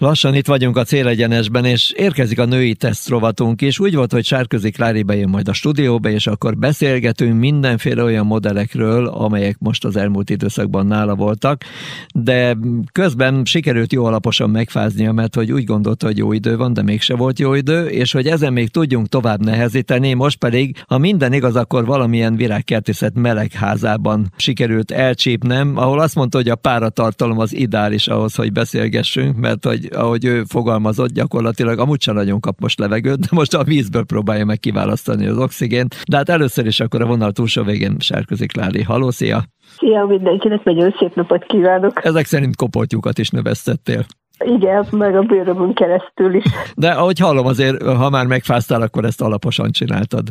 Lassan 0.00 0.34
itt 0.34 0.46
vagyunk 0.46 0.76
a 0.76 0.84
célegyenesben, 0.84 1.64
és 1.64 1.90
érkezik 1.96 2.38
a 2.38 2.44
női 2.44 2.74
tesztrovatunk 2.74 3.62
is. 3.62 3.80
Úgy 3.80 3.94
volt, 3.94 4.12
hogy 4.12 4.24
Sárközi 4.24 4.70
Klári 4.70 5.02
bejön 5.02 5.28
majd 5.28 5.48
a 5.48 5.52
stúdióba, 5.52 6.08
és 6.08 6.26
akkor 6.26 6.56
beszélgetünk 6.56 7.38
mindenféle 7.38 8.02
olyan 8.02 8.26
modellekről, 8.26 9.06
amelyek 9.06 9.56
most 9.58 9.84
az 9.84 9.96
elmúlt 9.96 10.30
időszakban 10.30 10.86
nála 10.86 11.14
voltak, 11.14 11.64
de 12.14 12.56
közben 12.92 13.44
sikerült 13.44 13.92
jó 13.92 14.04
alaposan 14.04 14.50
megfáznia, 14.50 15.12
mert 15.12 15.34
hogy 15.34 15.52
úgy 15.52 15.64
gondolta, 15.64 16.06
hogy 16.06 16.18
jó 16.18 16.32
idő 16.32 16.56
van, 16.56 16.72
de 16.72 16.82
mégse 16.82 17.16
volt 17.16 17.38
jó 17.38 17.54
idő, 17.54 17.86
és 17.86 18.12
hogy 18.12 18.26
ezen 18.26 18.52
még 18.52 18.68
tudjunk 18.68 19.08
tovább 19.08 19.44
nehezíteni, 19.44 20.14
most 20.14 20.38
pedig, 20.38 20.76
ha 20.86 20.98
minden 20.98 21.32
igaz, 21.32 21.56
akkor 21.56 21.84
valamilyen 21.86 22.36
virágkertészet 22.36 23.14
melegházában 23.14 24.32
sikerült 24.36 24.90
elcsípnem, 24.90 25.76
ahol 25.76 26.00
azt 26.00 26.14
mondta, 26.14 26.36
hogy 26.36 26.48
a 26.48 26.56
páratartalom 26.56 27.38
az 27.38 27.54
ideális 27.54 28.08
ahhoz, 28.08 28.34
hogy 28.34 28.52
beszélgessünk, 28.52 29.36
mert 29.36 29.64
hogy 29.64 29.87
ahogy 29.92 30.24
ő 30.24 30.44
fogalmazott, 30.44 31.12
gyakorlatilag 31.12 31.78
amúgy 31.78 32.00
sem 32.00 32.14
nagyon 32.14 32.40
kap 32.40 32.60
most 32.60 32.78
levegőt, 32.78 33.18
de 33.18 33.28
most 33.30 33.54
a 33.54 33.64
vízből 33.64 34.04
próbálja 34.04 34.44
meg 34.44 34.58
kiválasztani 34.58 35.26
az 35.26 35.38
oxigént. 35.38 36.02
De 36.10 36.16
hát 36.16 36.28
először 36.28 36.66
is 36.66 36.80
akkor 36.80 37.02
a 37.02 37.06
vonal 37.06 37.32
túlsó 37.32 37.62
végén 37.62 37.96
sárközik 37.98 38.56
Lári. 38.56 38.82
Haló, 38.82 39.10
szia! 39.10 39.42
Szia 39.76 40.04
mindenkinek, 40.04 40.64
nagyon 40.64 40.94
szép 40.98 41.14
napot 41.14 41.44
kívánok! 41.44 42.04
Ezek 42.04 42.24
szerint 42.24 42.56
kopoltyúkat 42.56 43.18
is 43.18 43.30
növesztettél. 43.30 44.06
Igen, 44.44 44.86
meg 44.90 45.16
a 45.16 45.22
bőrömön 45.22 45.74
keresztül 45.74 46.34
is. 46.34 46.44
De 46.76 46.88
ahogy 46.88 47.18
hallom, 47.18 47.46
azért, 47.46 47.82
ha 47.82 48.10
már 48.10 48.26
megfáztál, 48.26 48.82
akkor 48.82 49.04
ezt 49.04 49.22
alaposan 49.22 49.70
csináltad. 49.70 50.28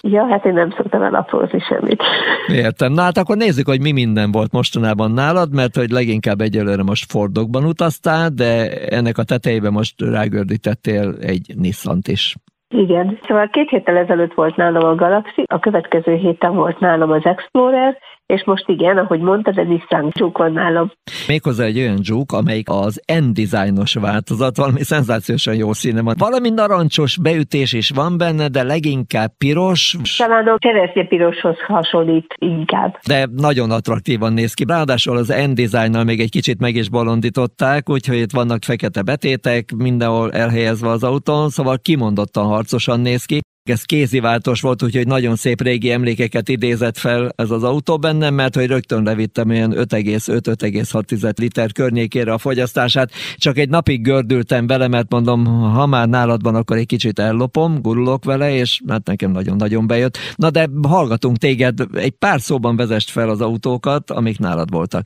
Ja, 0.00 0.26
hát 0.26 0.44
én 0.44 0.52
nem 0.52 0.70
szoktam 0.76 1.02
elaprózni 1.02 1.60
semmit. 1.60 2.02
Értem. 2.48 2.92
Na 2.92 3.02
hát 3.02 3.18
akkor 3.18 3.36
nézzük, 3.36 3.68
hogy 3.68 3.80
mi 3.80 3.92
minden 3.92 4.30
volt 4.30 4.52
mostanában 4.52 5.10
nálad, 5.10 5.54
mert 5.54 5.76
hogy 5.76 5.90
leginkább 5.90 6.40
egyelőre 6.40 6.82
most 6.82 7.10
Fordokban 7.10 7.64
utaztál, 7.64 8.28
de 8.28 8.70
ennek 8.88 9.18
a 9.18 9.22
tetejében 9.22 9.72
most 9.72 10.00
rágördítettél 10.00 11.14
egy 11.20 11.54
Nissant 11.56 12.08
is. 12.08 12.34
Igen, 12.74 13.18
szóval 13.26 13.48
két 13.48 13.68
héttel 13.68 13.96
ezelőtt 13.96 14.34
volt 14.34 14.56
nálam 14.56 14.84
a 14.84 14.94
Galaxy, 14.94 15.42
a 15.46 15.58
következő 15.58 16.14
héten 16.14 16.54
volt 16.54 16.78
nálam 16.80 17.10
az 17.10 17.24
Explorer, 17.24 17.98
és 18.30 18.44
most 18.44 18.64
igen, 18.66 18.98
ahogy 18.98 19.20
mondtad, 19.20 19.58
egy 19.58 19.68
Nissan 19.68 20.10
Juke 20.12 20.42
van 20.42 20.52
nálam. 20.52 20.92
Méghozzá 21.28 21.64
egy 21.64 21.78
olyan 21.78 21.98
Juke, 22.02 22.36
amelyik 22.36 22.68
az 22.68 23.00
N-designos 23.20 23.94
változat, 23.94 24.56
valami 24.56 24.82
szenzációsan 24.82 25.54
jó 25.54 25.72
színe 25.72 26.02
van. 26.02 26.14
Valami 26.18 26.50
narancsos 26.50 27.18
beütés 27.18 27.72
is 27.72 27.90
van 27.90 28.18
benne, 28.18 28.48
de 28.48 28.62
leginkább 28.62 29.30
piros. 29.38 29.96
Talán 30.16 30.46
a 30.46 30.56
cseresznye 30.58 31.04
piroshoz 31.04 31.56
hasonlít 31.66 32.34
inkább. 32.38 32.98
De 33.06 33.26
nagyon 33.36 33.70
attraktívan 33.70 34.32
néz 34.32 34.54
ki. 34.54 34.64
Ráadásul 34.68 35.16
az 35.16 35.28
N-designnal 35.28 36.04
még 36.04 36.20
egy 36.20 36.30
kicsit 36.30 36.60
meg 36.60 36.74
is 36.74 36.88
bolondították, 36.88 37.90
úgyhogy 37.90 38.16
itt 38.16 38.32
vannak 38.32 38.64
fekete 38.64 39.02
betétek, 39.02 39.72
mindenhol 39.76 40.32
elhelyezve 40.32 40.88
az 40.88 41.02
autón, 41.04 41.48
szóval 41.48 41.78
kimondottan 41.78 42.46
harcosan 42.46 43.00
néz 43.00 43.24
ki. 43.24 43.40
Ez 43.70 43.82
kéziváltós 43.82 44.60
volt, 44.60 44.82
úgyhogy 44.82 45.06
nagyon 45.06 45.36
szép 45.36 45.60
régi 45.60 45.90
emlékeket 45.90 46.48
idézett 46.48 46.96
fel 46.96 47.32
ez 47.36 47.50
az 47.50 47.64
autó 47.64 47.98
bennem, 47.98 48.34
mert 48.34 48.54
hogy 48.54 48.66
rögtön 48.66 49.02
levittem 49.02 49.48
olyan 49.48 49.72
5,5-5,6 49.72 51.38
liter 51.38 51.72
környékére 51.72 52.32
a 52.32 52.38
fogyasztását. 52.38 53.10
Csak 53.36 53.58
egy 53.58 53.68
napig 53.68 54.02
gördültem 54.02 54.66
vele, 54.66 54.88
mert 54.88 55.10
mondom, 55.10 55.44
ha 55.44 55.86
már 55.86 56.08
nálad 56.08 56.42
van, 56.42 56.54
akkor 56.54 56.76
egy 56.76 56.86
kicsit 56.86 57.18
ellopom, 57.18 57.80
gurulok 57.82 58.24
vele, 58.24 58.54
és 58.54 58.80
hát 58.88 59.06
nekem 59.06 59.30
nagyon-nagyon 59.30 59.86
bejött. 59.86 60.18
Na 60.36 60.50
de 60.50 60.68
hallgatunk 60.88 61.36
téged, 61.36 61.78
egy 61.94 62.14
pár 62.18 62.40
szóban 62.40 62.76
vezest 62.76 63.10
fel 63.10 63.28
az 63.28 63.40
autókat, 63.40 64.10
amik 64.10 64.38
nálad 64.38 64.70
voltak. 64.70 65.04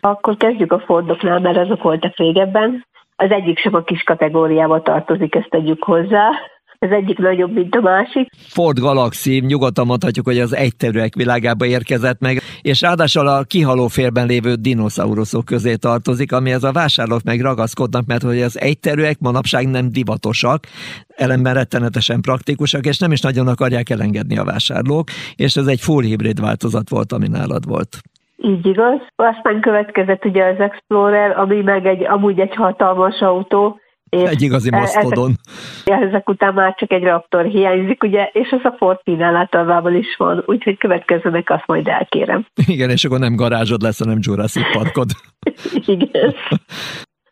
Akkor 0.00 0.36
kezdjük 0.36 0.72
a 0.72 0.82
Fordoknál, 0.86 1.40
mert 1.40 1.56
azok 1.56 1.82
voltak 1.82 2.16
régebben. 2.16 2.86
Az 3.16 3.30
egyik 3.30 3.58
sem 3.58 3.74
a 3.74 3.82
kis 3.82 4.02
kategóriába 4.02 4.82
tartozik, 4.82 5.34
ezt 5.34 5.50
tegyük 5.50 5.84
hozzá 5.84 6.30
ez 6.82 6.90
egyik 6.90 7.18
nagyobb, 7.18 7.52
mint 7.52 7.74
a 7.74 7.80
másik. 7.80 8.28
Ford 8.36 8.78
Galaxy, 8.78 9.42
nyugodtan 9.46 9.86
mondhatjuk, 9.86 10.26
hogy 10.26 10.38
az 10.38 10.56
egyterűek 10.56 11.14
világába 11.14 11.64
érkezett 11.64 12.20
meg, 12.20 12.38
és 12.62 12.80
ráadásul 12.80 13.26
a 13.26 13.42
kihaló 13.42 13.86
félben 13.86 14.26
lévő 14.26 14.54
dinoszauruszok 14.54 15.44
közé 15.44 15.74
tartozik, 15.74 16.32
amihez 16.32 16.62
a 16.62 16.72
vásárlók 16.72 17.22
meg 17.24 17.40
ragaszkodnak, 17.40 18.06
mert 18.06 18.22
hogy 18.22 18.40
az 18.40 18.60
egyterűek 18.60 19.18
manapság 19.20 19.68
nem 19.68 19.88
divatosak, 19.92 20.64
ellenben 21.16 21.54
rettenetesen 21.54 22.20
praktikusak, 22.20 22.86
és 22.86 22.98
nem 22.98 23.12
is 23.12 23.20
nagyon 23.20 23.48
akarják 23.48 23.90
elengedni 23.90 24.38
a 24.38 24.44
vásárlók, 24.44 25.08
és 25.36 25.56
ez 25.56 25.66
egy 25.66 25.80
full 25.80 26.02
hibrid 26.02 26.40
változat 26.40 26.88
volt, 26.88 27.12
ami 27.12 27.28
nálad 27.28 27.66
volt. 27.66 27.98
Így 28.36 28.66
igaz. 28.66 29.00
Aztán 29.16 29.60
következett 29.60 30.24
ugye 30.24 30.44
az 30.44 30.58
Explorer, 30.58 31.38
ami 31.38 31.60
meg 31.60 31.86
egy, 31.86 32.04
amúgy 32.04 32.40
egy 32.40 32.54
hatalmas 32.54 33.20
autó, 33.20 33.80
és 34.16 34.30
egy 34.30 34.42
igazi 34.42 34.70
masztodon. 34.70 35.32
Ezek, 35.84 36.02
ezek 36.02 36.28
után 36.28 36.54
már 36.54 36.74
csak 36.74 36.92
egy 36.92 37.02
Raptor 37.02 37.44
hiányzik, 37.44 38.02
ugye, 38.02 38.30
és 38.32 38.50
az 38.50 38.60
a 38.62 38.74
Ford 38.78 38.98
általában 39.20 39.94
is 39.94 40.16
van, 40.16 40.42
úgyhogy 40.46 40.78
következőnek 40.78 41.50
azt 41.50 41.66
majd 41.66 41.88
elkérem. 41.88 42.46
Igen, 42.66 42.90
és 42.90 43.04
akkor 43.04 43.18
nem 43.18 43.36
garázsod 43.36 43.82
lesz, 43.82 43.98
hanem 43.98 44.18
Jurassic 44.20 44.72
Parkod. 44.72 45.10
Igen. 45.86 46.34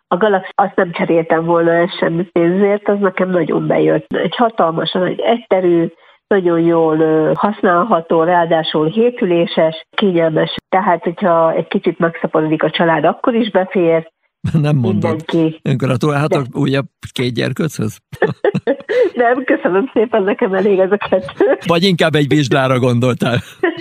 A 0.08 0.16
Galaxy 0.16 0.50
azt 0.54 0.76
nem 0.76 0.92
cseréltem 0.92 1.44
volna 1.44 1.70
el 1.70 1.90
semmi 1.98 2.22
pénzért, 2.22 2.88
az 2.88 2.98
nekem 3.00 3.30
nagyon 3.30 3.66
bejött. 3.66 4.12
Egy 4.12 4.36
hatalmasan, 4.36 5.06
egy 5.06 5.20
egyterű, 5.20 5.86
nagyon 6.26 6.60
jól 6.60 6.96
használható, 7.34 8.22
ráadásul 8.22 8.86
hétüléses, 8.86 9.84
kényelmes. 9.90 10.54
Tehát, 10.68 11.02
hogyha 11.02 11.52
egy 11.52 11.68
kicsit 11.68 11.98
megszaporodik 11.98 12.62
a 12.62 12.70
család, 12.70 13.04
akkor 13.04 13.34
is 13.34 13.50
befér, 13.50 14.10
Nem 14.62 14.76
mondod. 14.76 15.24
Mindenki. 15.32 15.60
Gratulálhatok 15.62 16.42
De... 16.42 16.58
újabb 16.58 16.86
két 17.12 17.34
gyerkőchöz? 17.34 17.98
Nem, 19.14 19.44
köszönöm 19.44 19.90
szépen, 19.92 20.22
nekem 20.22 20.54
elég 20.54 20.78
ez 20.78 20.92
a 20.92 20.96
kettő. 20.96 21.58
Vagy 21.66 21.82
inkább 21.82 22.14
egy 22.14 22.28
vizsgára 22.28 22.78
gondoltál? 22.78 23.38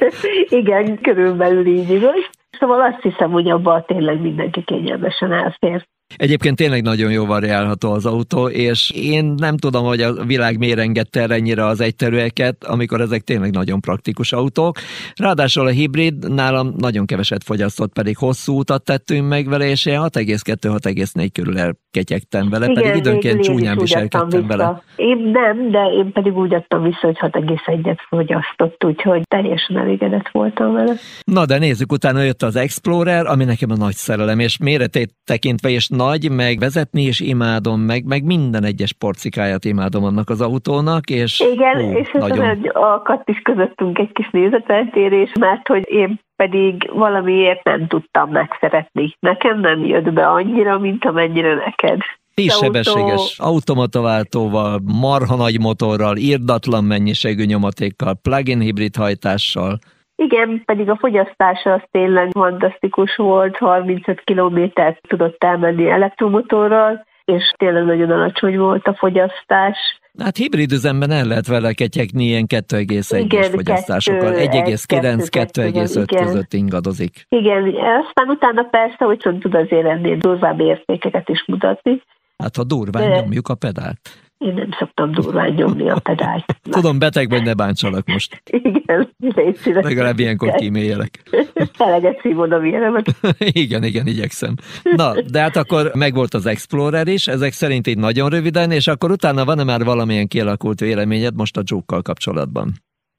Igen, 0.61 1.01
körülbelül 1.01 1.65
így 1.65 1.89
igaz. 1.89 2.29
Szóval 2.59 2.81
azt 2.81 3.01
hiszem, 3.01 3.31
hogy 3.31 3.49
abban 3.49 3.83
tényleg 3.87 4.21
mindenki 4.21 4.63
kényelmesen 4.63 5.33
elfér. 5.33 5.87
Egyébként 6.15 6.55
tényleg 6.55 6.81
nagyon 6.81 7.11
jó 7.11 7.25
variálható 7.25 7.91
az 7.91 8.05
autó, 8.05 8.47
és 8.47 8.91
én 8.91 9.33
nem 9.37 9.57
tudom, 9.57 9.85
hogy 9.85 10.01
a 10.01 10.13
világ 10.13 10.57
miért 10.57 10.79
engedte 10.79 11.21
el 11.21 11.33
ennyire 11.33 11.65
az 11.65 11.81
egyterűeket, 11.81 12.63
amikor 12.63 13.01
ezek 13.01 13.21
tényleg 13.21 13.51
nagyon 13.51 13.79
praktikus 13.79 14.33
autók. 14.33 14.77
Ráadásul 15.15 15.65
a 15.65 15.69
hibrid 15.69 16.33
nálam 16.33 16.73
nagyon 16.77 17.05
keveset 17.05 17.43
fogyasztott, 17.43 17.93
pedig 17.93 18.17
hosszú 18.17 18.57
utat 18.57 18.83
tettünk 18.83 19.27
meg 19.27 19.47
vele, 19.47 19.65
és 19.65 19.85
én 19.85 19.99
6,2-6,4 19.99 21.29
körül 21.33 21.57
elketyegtem 21.57 22.49
vele, 22.49 22.65
Igen, 22.65 22.83
pedig 22.83 22.95
időnként 22.95 23.41
csúnyán 23.41 23.77
viselkedtem 23.77 24.47
vele. 24.47 24.83
Én 24.95 25.17
nem, 25.17 25.71
de 25.71 25.79
én 25.97 26.11
pedig 26.11 26.37
úgy 26.37 26.53
adtam 26.53 26.83
vissza, 26.83 26.99
hogy 27.01 27.17
6,1-et 27.19 27.97
fogyasztott, 28.09 28.83
úgyhogy 28.83 29.21
teljesen 29.27 29.77
elégedett 29.77 30.29
voltam 30.31 30.73
vele. 30.73 30.93
Na 31.23 31.45
de 31.45 31.57
nézzük, 31.57 31.91
utána 31.91 32.21
jött 32.21 32.43
az 32.43 32.55
Explorer, 32.55 33.25
ami 33.25 33.43
nekem 33.43 33.71
a 33.71 33.75
nagy 33.75 33.95
szerelem, 33.95 34.39
és 34.39 34.57
méretét 34.57 35.13
tekintve, 35.23 35.69
és 35.69 35.87
nagy, 36.05 36.31
meg 36.31 36.59
vezetni 36.59 37.01
is 37.01 37.19
imádom, 37.19 37.79
meg, 37.81 38.05
meg 38.05 38.23
minden 38.23 38.63
egyes 38.63 38.93
porcikáját 38.93 39.65
imádom 39.65 40.03
annak 40.03 40.29
az 40.29 40.41
autónak, 40.41 41.09
és 41.09 41.39
Igen, 41.53 41.75
hú, 41.81 41.97
és 41.97 42.09
nagyon... 42.11 42.61
akadt 42.73 43.29
is 43.29 43.39
közöttünk 43.43 43.99
egy 43.99 44.11
kis 44.11 44.29
nézeteltérés, 44.31 45.31
mert 45.39 45.67
hogy 45.67 45.85
én 45.89 46.19
pedig 46.35 46.89
valamiért 46.93 47.63
nem 47.63 47.87
tudtam 47.87 48.29
megszeretni. 48.29 49.15
Nekem 49.19 49.59
nem 49.59 49.85
jött 49.85 50.13
be 50.13 50.27
annyira, 50.27 50.79
mint 50.79 51.05
amennyire 51.05 51.53
neked. 51.55 51.99
Tíz 52.33 52.57
sebességes 52.57 53.39
automataváltóval, 53.39 54.79
marha 55.01 55.35
nagy 55.35 55.59
motorral, 55.59 56.17
írdatlan 56.17 56.83
mennyiségű 56.83 57.43
nyomatékkal, 57.43 58.19
plug-in 58.21 58.59
hibrid 58.59 58.95
hajtással, 58.95 59.79
igen, 60.19 60.61
pedig 60.65 60.89
a 60.89 60.97
fogyasztása 60.97 61.73
az 61.73 61.81
tényleg 61.91 62.29
fantasztikus 62.31 63.15
volt, 63.15 63.57
35 63.57 64.21
kilométert 64.23 64.99
tudott 65.07 65.43
elmenni 65.43 65.89
elektromotorral, 65.89 67.05
és 67.25 67.53
tényleg 67.57 67.85
nagyon 67.85 68.11
alacsony 68.11 68.57
volt 68.57 68.87
a 68.87 68.93
fogyasztás. 68.93 69.77
Hát 70.19 70.37
hibrid 70.37 70.71
üzemben 70.71 71.11
el 71.11 71.25
lehet 71.25 71.47
vele 71.47 71.73
ketyegni 71.73 72.23
ilyen 72.23 72.45
2,1-es 72.47 73.49
fogyasztásokkal. 73.51 74.33
1,9-2,5 74.33 76.23
között 76.23 76.53
ingadozik. 76.53 77.25
Igen, 77.29 77.63
aztán 78.05 78.29
utána 78.29 78.63
persze, 78.63 79.05
hogy 79.05 79.17
tud 79.39 79.55
azért 79.55 79.87
ennél 79.87 80.17
durvább 80.17 80.59
értékeket 80.59 81.29
is 81.29 81.43
mutatni. 81.47 82.01
Hát 82.37 82.55
ha 82.55 82.63
durván 82.63 83.09
De... 83.09 83.19
nyomjuk 83.19 83.47
a 83.47 83.55
pedált. 83.55 83.99
Én 84.39 84.53
nem 84.53 84.69
szoktam 84.79 85.11
durván 85.11 85.49
nyomni 85.49 85.89
a 85.89 85.99
pedált. 86.03 86.45
Tudom, 86.69 86.99
beteg 86.99 87.29
vagy, 87.29 87.43
ne 87.43 87.53
bántsalak 87.53 88.07
most. 88.07 88.41
Igen, 88.45 89.09
légy 89.17 89.55
szíves. 89.55 89.83
Legalább 89.83 90.19
ilyenkor 90.19 90.51
kíméljelek. 90.51 91.09
Eleget 91.77 92.19
szívod 92.21 92.51
a 92.51 92.59
vélemet. 92.59 93.05
igen, 93.63 93.83
igen, 93.83 94.07
igyekszem. 94.07 94.53
Na, 94.95 95.21
de 95.21 95.41
hát 95.41 95.55
akkor 95.55 95.91
megvolt 95.93 96.33
az 96.33 96.45
Explorer 96.45 97.07
is, 97.07 97.27
ezek 97.27 97.51
szerint 97.51 97.87
így 97.87 97.97
nagyon 97.97 98.29
röviden, 98.29 98.71
és 98.71 98.87
akkor 98.87 99.11
utána 99.11 99.45
van-e 99.45 99.63
már 99.63 99.83
valamilyen 99.83 100.27
kialakult 100.27 100.79
véleményed 100.79 101.35
most 101.35 101.57
a 101.57 101.61
juke 101.65 101.97
kapcsolatban? 102.01 102.71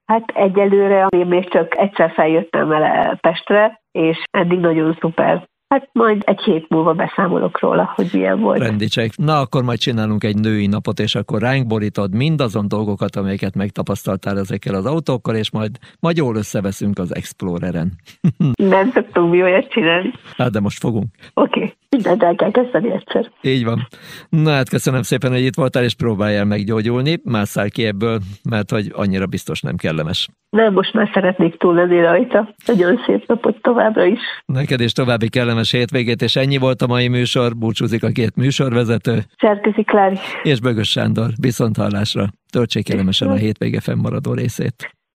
Hát 0.05 0.31
egyelőre 0.35 1.07
én 1.17 1.27
még 1.27 1.51
csak 1.51 1.79
egyszer 1.79 2.13
feljöttem 2.13 2.69
vele 2.69 3.19
Pestre, 3.21 3.81
és 3.93 4.23
eddig 4.31 4.59
nagyon 4.59 4.97
szuper 5.01 5.49
Hát 5.75 5.89
majd 5.93 6.23
egy 6.27 6.41
hét 6.41 6.69
múlva 6.69 6.93
beszámolok 6.93 7.61
róla, 7.61 7.93
hogy 7.95 8.09
milyen 8.13 8.41
volt. 8.41 8.59
Rendicsek. 8.59 9.17
Na, 9.17 9.41
akkor 9.41 9.63
majd 9.63 9.79
csinálunk 9.79 10.25
egy 10.25 10.39
női 10.39 10.67
napot, 10.67 10.99
és 10.99 11.15
akkor 11.15 11.41
ránk 11.41 11.67
borítod 11.67 12.15
mindazon 12.15 12.69
dolgokat, 12.69 13.17
amelyeket 13.17 13.55
megtapasztaltál 13.55 14.39
ezekkel 14.39 14.75
az 14.75 14.87
autókkal, 14.87 15.35
és 15.35 15.51
majd, 15.51 15.71
majd 16.01 16.17
jól 16.17 16.37
összeveszünk 16.37 16.99
az 16.99 17.15
Exploreren. 17.15 17.93
Nem 18.75 18.91
szoktunk 18.91 19.31
mi 19.31 19.43
olyat 19.43 19.71
csinálni. 19.71 20.13
Hát, 20.37 20.51
de 20.51 20.61
most 20.61 20.79
fogunk. 20.79 21.07
Oké, 21.35 21.61
okay. 21.61 21.75
mindent 21.89 22.23
el 22.23 22.35
kell 22.35 22.51
kezdeni 22.51 22.93
egyszer. 22.93 23.31
Így 23.41 23.65
van. 23.65 23.87
Na 24.29 24.51
hát 24.51 24.69
köszönöm 24.69 25.03
szépen, 25.03 25.31
hogy 25.31 25.45
itt 25.45 25.57
voltál, 25.57 25.85
és 25.85 25.95
próbáljál 25.95 26.45
meggyógyulni. 26.45 27.21
Másszál 27.25 27.69
ki 27.69 27.87
ebből, 27.87 28.19
mert 28.51 28.71
hogy 28.71 28.91
annyira 28.95 29.27
biztos 29.27 29.61
nem 29.61 29.77
kellemes. 29.77 30.29
Nem, 30.51 30.73
most 30.73 30.93
már 30.93 31.11
szeretnék 31.15 31.57
túl 31.57 31.75
lenni 31.75 32.01
rajta. 32.01 32.55
Nagyon 32.67 33.03
szép 33.07 33.27
napot 33.27 33.63
továbbra 33.63 34.05
is. 34.05 34.21
Neked 34.47 34.81
is 34.81 34.93
további 34.93 35.29
kellemes 35.61 35.71
hétvégét, 35.71 36.23
és 36.23 36.37
ennyi 36.37 36.57
volt 36.57 36.83
a 36.83 36.87
mai 36.87 37.09
műsor. 37.09 37.57
Búcsúzik 37.57 38.03
a 38.03 38.09
két 38.09 38.37
műsorvezető. 38.37 39.25
Szerkezi 39.39 39.83
Klári. 39.83 40.17
És 40.43 40.61
Bögös 40.61 40.91
Sándor. 40.91 41.31
Viszont 41.41 41.77
hallásra. 41.77 42.29
Töltsék 42.53 42.85
kellemesen 42.85 43.29
a 43.29 43.35
hétvége 43.35 43.81
fennmaradó 43.81 44.33
részét. 44.33 45.00